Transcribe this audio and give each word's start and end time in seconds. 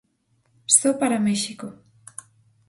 só 0.77 0.89
para 0.99 1.19
méxico 1.19 1.67